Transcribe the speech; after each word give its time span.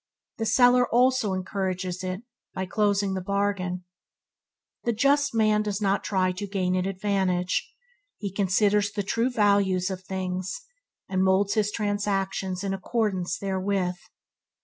The 0.39 0.47
seller 0.47 0.89
also 0.89 1.33
encourages 1.33 2.03
it 2.03 2.23
by 2.55 2.65
closing 2.65 3.13
the 3.13 3.21
bargain. 3.21 3.83
The 4.83 4.93
just 4.93 5.35
man 5.35 5.61
does 5.61 5.79
not 5.79 6.03
try 6.03 6.31
to 6.31 6.47
gain 6.47 6.73
an 6.73 6.87
advantage; 6.87 7.71
he 8.17 8.31
considers 8.33 8.91
the 8.91 9.03
true 9.03 9.29
values 9.29 9.91
of 9.91 10.03
things, 10.03 10.59
and 11.07 11.23
moulds 11.23 11.53
his 11.53 11.71
transactions 11.71 12.63
in 12.63 12.73
accordance 12.73 13.37
therewith. 13.37 13.99